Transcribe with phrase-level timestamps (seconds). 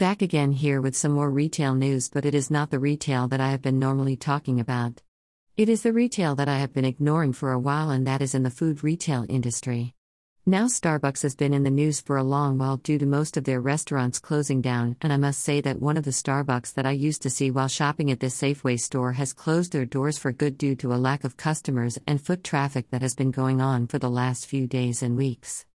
[0.00, 3.38] Back again here with some more retail news, but it is not the retail that
[3.38, 5.02] I have been normally talking about.
[5.58, 8.34] It is the retail that I have been ignoring for a while, and that is
[8.34, 9.94] in the food retail industry.
[10.46, 13.44] Now, Starbucks has been in the news for a long while due to most of
[13.44, 16.92] their restaurants closing down, and I must say that one of the Starbucks that I
[16.92, 20.56] used to see while shopping at this Safeway store has closed their doors for good
[20.56, 23.98] due to a lack of customers and foot traffic that has been going on for
[23.98, 25.66] the last few days and weeks.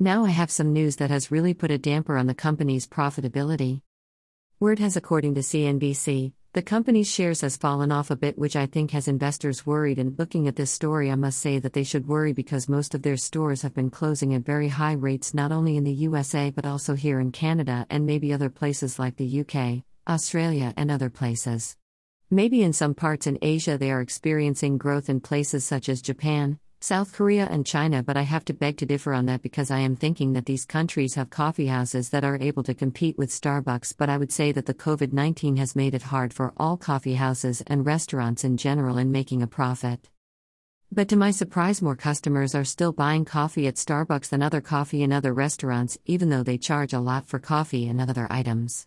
[0.00, 3.82] Now, I have some news that has really put a damper on the company's profitability.
[4.60, 8.66] Word has, according to CNBC, the company's shares has fallen off a bit, which I
[8.66, 9.98] think has investors worried.
[9.98, 13.02] And looking at this story, I must say that they should worry because most of
[13.02, 16.64] their stores have been closing at very high rates, not only in the USA but
[16.64, 21.76] also here in Canada and maybe other places like the UK, Australia, and other places.
[22.30, 26.60] Maybe in some parts in Asia they are experiencing growth in places such as Japan,
[26.80, 29.80] South Korea and China, but I have to beg to differ on that because I
[29.80, 33.94] am thinking that these countries have coffee houses that are able to compete with Starbucks.
[33.98, 37.14] But I would say that the COVID 19 has made it hard for all coffee
[37.14, 40.08] houses and restaurants in general in making a profit.
[40.92, 45.02] But to my surprise, more customers are still buying coffee at Starbucks than other coffee
[45.02, 48.86] in other restaurants, even though they charge a lot for coffee and other items.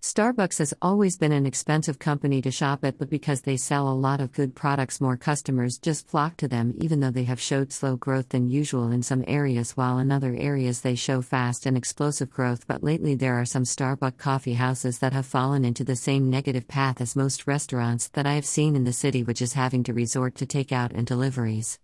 [0.00, 3.90] Starbucks has always been an expensive company to shop at, but because they sell a
[3.98, 7.72] lot of good products, more customers just flock to them, even though they have showed
[7.72, 11.76] slow growth than usual in some areas, while in other areas they show fast and
[11.76, 12.64] explosive growth.
[12.68, 16.68] But lately, there are some Starbucks coffee houses that have fallen into the same negative
[16.68, 19.92] path as most restaurants that I have seen in the city, which is having to
[19.92, 21.80] resort to takeout and deliveries.